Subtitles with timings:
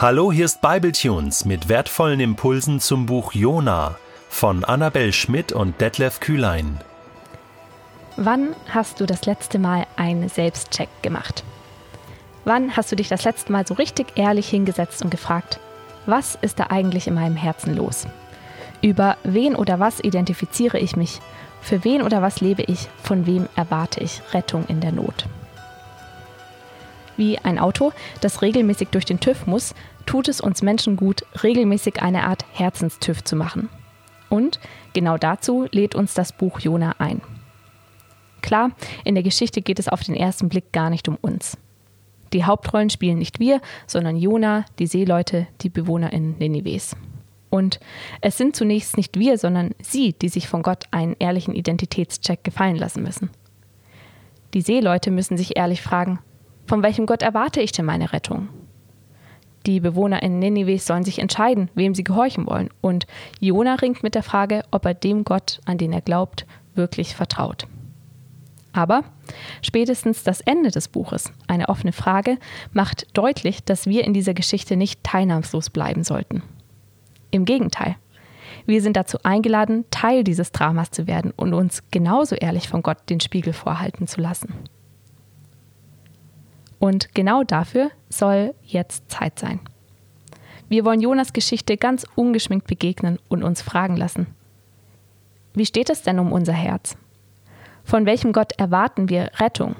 [0.00, 3.98] Hallo, hier ist Bibletunes mit wertvollen Impulsen zum Buch Jona
[4.30, 6.80] von Annabel Schmidt und Detlef Kühlein.
[8.16, 11.44] Wann hast du das letzte Mal einen Selbstcheck gemacht?
[12.46, 15.60] Wann hast du dich das letzte Mal so richtig ehrlich hingesetzt und gefragt,
[16.06, 18.06] was ist da eigentlich in meinem Herzen los?
[18.80, 21.20] Über wen oder was identifiziere ich mich?
[21.60, 22.88] Für wen oder was lebe ich?
[23.02, 25.26] Von wem erwarte ich Rettung in der Not?
[27.20, 27.92] Wie ein Auto,
[28.22, 29.74] das regelmäßig durch den TÜV muss,
[30.06, 33.68] tut es uns Menschen gut, regelmäßig eine Art Herzenstüv zu machen.
[34.30, 34.58] Und
[34.94, 37.20] genau dazu lädt uns das Buch Jona ein.
[38.40, 38.70] Klar,
[39.04, 41.58] in der Geschichte geht es auf den ersten Blick gar nicht um uns.
[42.32, 46.96] Die Hauptrollen spielen nicht wir, sondern Jona, die Seeleute, die Bewohner in Ninives.
[47.50, 47.80] Und
[48.22, 52.76] es sind zunächst nicht wir, sondern sie, die sich von Gott einen ehrlichen Identitätscheck gefallen
[52.76, 53.28] lassen müssen.
[54.54, 56.18] Die Seeleute müssen sich ehrlich fragen,
[56.66, 58.48] von welchem Gott erwarte ich denn meine Rettung?
[59.66, 62.70] Die Bewohner in Ninive sollen sich entscheiden, wem sie gehorchen wollen.
[62.80, 63.06] Und
[63.40, 67.66] Jona ringt mit der Frage, ob er dem Gott, an den er glaubt, wirklich vertraut.
[68.72, 69.02] Aber
[69.62, 72.38] spätestens das Ende des Buches, eine offene Frage,
[72.72, 76.42] macht deutlich, dass wir in dieser Geschichte nicht teilnahmslos bleiben sollten.
[77.30, 77.96] Im Gegenteil.
[78.66, 82.98] Wir sind dazu eingeladen, Teil dieses Dramas zu werden und uns genauso ehrlich von Gott
[83.08, 84.54] den Spiegel vorhalten zu lassen.
[86.80, 89.60] Und genau dafür soll jetzt Zeit sein.
[90.68, 94.26] Wir wollen Jonas Geschichte ganz ungeschminkt begegnen und uns fragen lassen.
[95.52, 96.96] Wie steht es denn um unser Herz?
[97.84, 99.76] Von welchem Gott erwarten wir Rettung?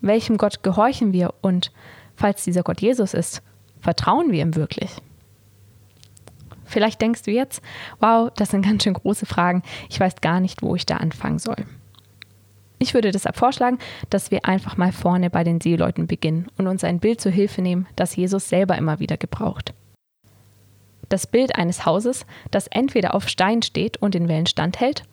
[0.00, 1.72] Welchem Gott gehorchen wir und,
[2.16, 3.42] falls dieser Gott Jesus ist,
[3.80, 4.90] vertrauen wir ihm wirklich?
[6.64, 7.60] Vielleicht denkst du jetzt,
[8.00, 11.38] wow, das sind ganz schön große Fragen, ich weiß gar nicht, wo ich da anfangen
[11.38, 11.66] soll.
[12.84, 13.78] Ich würde deshalb vorschlagen,
[14.10, 17.62] dass wir einfach mal vorne bei den Seeleuten beginnen und uns ein Bild zur Hilfe
[17.62, 19.72] nehmen, das Jesus selber immer wieder gebraucht.
[21.08, 25.04] Das Bild eines Hauses, das entweder auf Stein steht und in Wellen standhält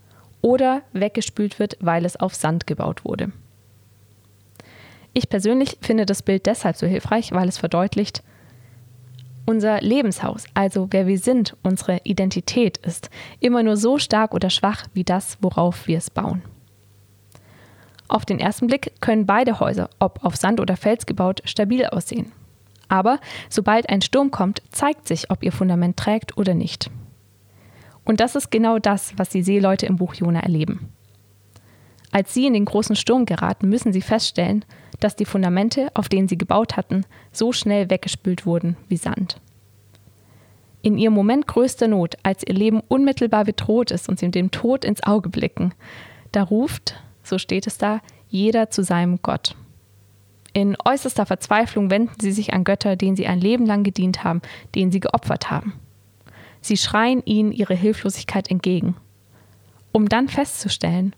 [0.41, 3.31] oder weggespült wird, weil es auf Sand gebaut wurde.
[5.13, 8.21] Ich persönlich finde das Bild deshalb so hilfreich, weil es verdeutlicht,
[9.45, 13.09] unser Lebenshaus, also wer wir sind, unsere Identität ist
[13.39, 16.41] immer nur so stark oder schwach wie das, worauf wir es bauen.
[18.11, 22.33] Auf den ersten Blick können beide Häuser, ob auf Sand oder Fels gebaut, stabil aussehen.
[22.89, 26.91] Aber sobald ein Sturm kommt, zeigt sich, ob ihr Fundament trägt oder nicht.
[28.03, 30.89] Und das ist genau das, was die Seeleute im Buch Jona erleben.
[32.11, 34.65] Als sie in den großen Sturm geraten, müssen sie feststellen,
[34.99, 39.39] dass die Fundamente, auf denen sie gebaut hatten, so schnell weggespült wurden wie Sand.
[40.81, 44.83] In ihrem Moment größter Not, als ihr Leben unmittelbar bedroht ist und sie dem Tod
[44.83, 45.73] ins Auge blicken,
[46.33, 47.01] da ruft
[47.31, 49.55] so steht es da, jeder zu seinem Gott.
[50.53, 54.41] In äußerster Verzweiflung wenden sie sich an Götter, denen sie ein Leben lang gedient haben,
[54.75, 55.73] denen sie geopfert haben.
[56.59, 58.97] Sie schreien ihnen ihre Hilflosigkeit entgegen,
[59.93, 61.15] um dann festzustellen,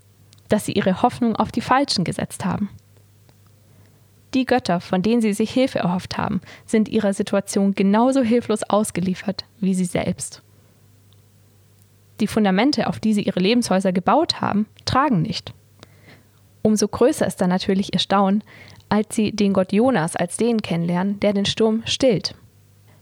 [0.50, 2.70] dass sie ihre Hoffnung auf die Falschen gesetzt haben.
[4.36, 9.46] Die Götter, von denen sie sich Hilfe erhofft haben, sind ihrer Situation genauso hilflos ausgeliefert
[9.60, 10.44] wie sie selbst.
[12.20, 15.54] Die Fundamente, auf die sie ihre Lebenshäuser gebaut haben, tragen nicht.
[16.64, 18.44] Umso größer ist dann natürlich ihr Staunen,
[18.90, 22.36] als sie den Gott Jonas als den kennenlernen, der den Sturm stillt.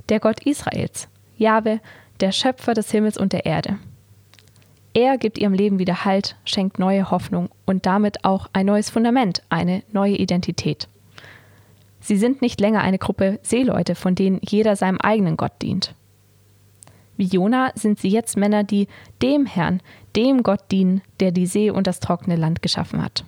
[0.10, 1.08] Der Gott Israels,
[1.38, 1.80] Jahwe,
[2.20, 3.78] der Schöpfer des Himmels und der Erde.
[4.94, 9.42] Er gibt ihrem Leben wieder Halt, schenkt neue Hoffnung und damit auch ein neues Fundament,
[9.50, 10.90] eine neue Identität.
[12.02, 15.94] Sie sind nicht länger eine Gruppe Seeleute, von denen jeder seinem eigenen Gott dient.
[17.16, 18.88] Wie Jona sind sie jetzt Männer, die
[19.22, 19.82] dem Herrn,
[20.16, 23.24] dem Gott dienen, der die See und das trockene Land geschaffen hat.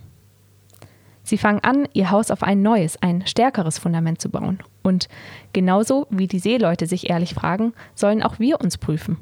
[1.24, 4.60] Sie fangen an, ihr Haus auf ein neues, ein stärkeres Fundament zu bauen.
[4.84, 5.08] Und
[5.54, 9.18] genauso wie die Seeleute sich ehrlich fragen, sollen auch wir uns prüfen.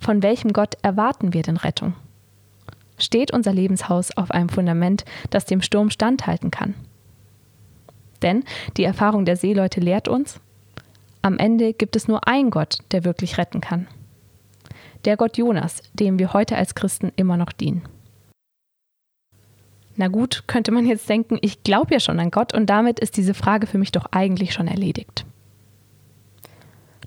[0.00, 1.94] Von welchem Gott erwarten wir denn Rettung?
[2.98, 6.74] Steht unser Lebenshaus auf einem Fundament, das dem Sturm standhalten kann?
[8.20, 8.44] Denn
[8.76, 10.40] die Erfahrung der Seeleute lehrt uns,
[11.22, 13.86] am Ende gibt es nur einen Gott, der wirklich retten kann.
[15.04, 17.82] Der Gott Jonas, dem wir heute als Christen immer noch dienen.
[20.00, 23.18] Na gut, könnte man jetzt denken, ich glaube ja schon an Gott und damit ist
[23.18, 25.26] diese Frage für mich doch eigentlich schon erledigt.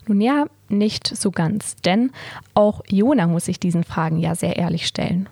[0.06, 2.12] Nun ja, nicht so ganz, denn
[2.54, 5.28] auch Jona muss sich diesen Fragen ja sehr ehrlich stellen.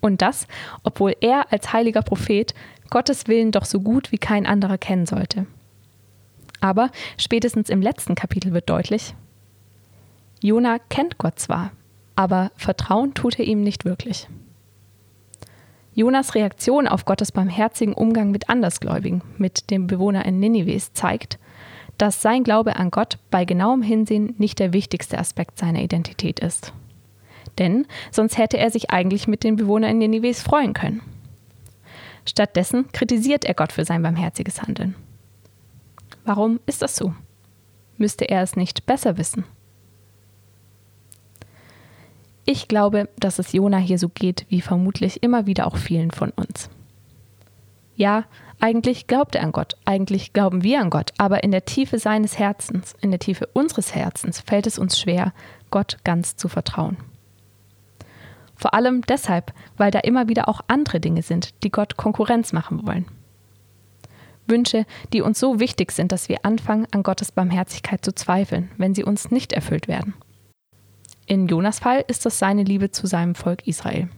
[0.00, 0.46] Und das,
[0.82, 2.54] obwohl er als heiliger Prophet
[2.88, 5.44] Gottes Willen doch so gut wie kein anderer kennen sollte.
[6.62, 6.88] Aber
[7.18, 9.14] spätestens im letzten Kapitel wird deutlich,
[10.40, 11.72] Jona kennt Gott zwar,
[12.16, 14.28] aber Vertrauen tut er ihm nicht wirklich.
[16.00, 21.38] Jonas Reaktion auf Gottes barmherzigen Umgang mit Andersgläubigen, mit dem Bewohner in Ninives, zeigt,
[21.98, 26.72] dass sein Glaube an Gott bei genauem Hinsehen nicht der wichtigste Aspekt seiner Identität ist.
[27.58, 31.02] Denn sonst hätte er sich eigentlich mit den Bewohnern Ninives freuen können.
[32.24, 34.94] Stattdessen kritisiert er Gott für sein barmherziges Handeln.
[36.24, 37.12] Warum ist das so?
[37.98, 39.44] Müsste er es nicht besser wissen?
[42.52, 46.30] Ich glaube, dass es Jona hier so geht, wie vermutlich immer wieder auch vielen von
[46.30, 46.68] uns.
[47.94, 48.24] Ja,
[48.58, 52.40] eigentlich glaubt er an Gott, eigentlich glauben wir an Gott, aber in der Tiefe seines
[52.40, 55.32] Herzens, in der Tiefe unseres Herzens fällt es uns schwer,
[55.70, 56.96] Gott ganz zu vertrauen.
[58.56, 62.84] Vor allem deshalb, weil da immer wieder auch andere Dinge sind, die Gott Konkurrenz machen
[62.84, 63.06] wollen.
[64.48, 68.92] Wünsche, die uns so wichtig sind, dass wir anfangen, an Gottes Barmherzigkeit zu zweifeln, wenn
[68.92, 70.14] sie uns nicht erfüllt werden.
[71.30, 74.08] In Jonas Fall ist das seine Liebe zu seinem Volk Israel.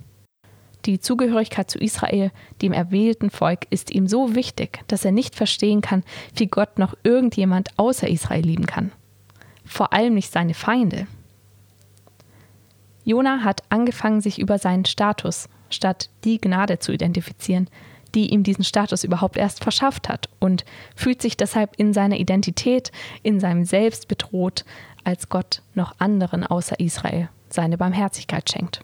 [0.86, 2.30] Die Zugehörigkeit zu Israel,
[2.62, 6.04] dem erwählten Volk, ist ihm so wichtig, dass er nicht verstehen kann,
[6.34, 8.92] wie Gott noch irgendjemand außer Israel lieben kann.
[9.66, 11.06] Vor allem nicht seine Feinde.
[13.04, 17.68] Jona hat angefangen, sich über seinen Status statt die Gnade zu identifizieren,
[18.14, 20.64] die ihm diesen Status überhaupt erst verschafft hat und
[20.94, 22.92] fühlt sich deshalb in seiner Identität,
[23.22, 24.64] in seinem Selbst bedroht,
[25.04, 28.82] als Gott noch anderen außer Israel seine Barmherzigkeit schenkt.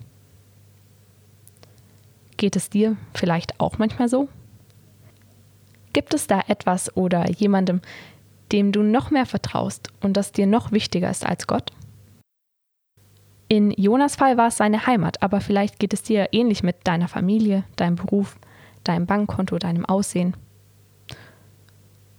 [2.36, 4.28] Geht es dir vielleicht auch manchmal so?
[5.92, 7.80] Gibt es da etwas oder jemandem,
[8.52, 11.72] dem du noch mehr vertraust und das dir noch wichtiger ist als Gott?
[13.48, 17.08] In Jonas Fall war es seine Heimat, aber vielleicht geht es dir ähnlich mit deiner
[17.08, 18.36] Familie, deinem Beruf,
[18.84, 20.36] deinem Bankkonto, deinem Aussehen.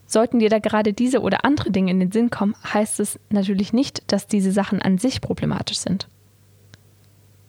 [0.10, 3.74] Sollten dir da gerade diese oder andere Dinge in den Sinn kommen, heißt es natürlich
[3.74, 6.08] nicht, dass diese Sachen an sich problematisch sind.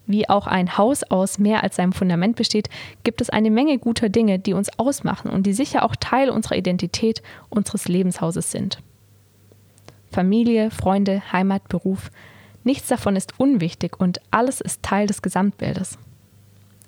[0.06, 2.68] Wie auch ein Haus aus mehr als seinem Fundament besteht,
[3.02, 6.56] gibt es eine Menge guter Dinge, die uns ausmachen und die sicher auch Teil unserer
[6.56, 8.78] Identität, unseres Lebenshauses sind.
[10.12, 12.10] Familie, Freunde, Heimat, Beruf,
[12.62, 15.98] Nichts davon ist unwichtig und alles ist Teil des Gesamtbildes.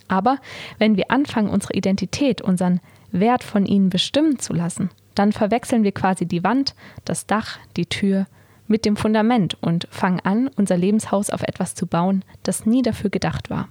[0.09, 0.39] Aber
[0.79, 2.81] wenn wir anfangen, unsere Identität, unseren
[3.11, 6.75] Wert von ihnen bestimmen zu lassen, dann verwechseln wir quasi die Wand,
[7.05, 8.27] das Dach, die Tür
[8.67, 13.11] mit dem Fundament und fangen an, unser Lebenshaus auf etwas zu bauen, das nie dafür
[13.11, 13.69] gedacht war.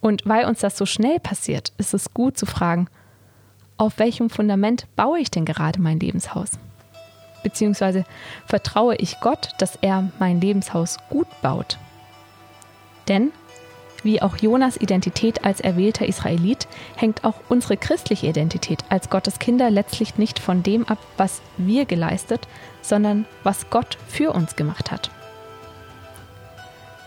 [0.00, 2.88] Und weil uns das so schnell passiert, ist es gut zu fragen,
[3.76, 6.58] auf welchem Fundament baue ich denn gerade mein Lebenshaus?
[7.42, 8.04] beziehungsweise
[8.46, 11.78] vertraue ich Gott, dass er mein Lebenshaus gut baut.
[13.08, 13.32] Denn,
[14.04, 16.66] wie auch Jonas Identität als erwählter Israelit,
[16.96, 21.84] hängt auch unsere christliche Identität als Gottes Kinder letztlich nicht von dem ab, was wir
[21.84, 22.46] geleistet,
[22.82, 25.10] sondern was Gott für uns gemacht hat.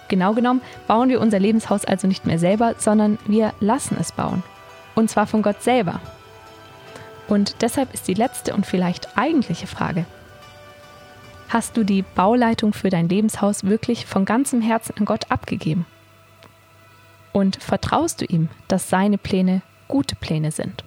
[0.10, 4.44] Genau genommen bauen wir unser Lebenshaus also nicht mehr selber, sondern wir lassen es bauen.
[4.96, 6.00] Und zwar von Gott selber.
[7.28, 10.06] Und deshalb ist die letzte und vielleicht eigentliche Frage,
[11.54, 15.86] Hast du die Bauleitung für dein Lebenshaus wirklich von ganzem Herzen an Gott abgegeben?
[17.34, 20.86] Und vertraust du ihm, dass seine Pläne gute Pläne sind?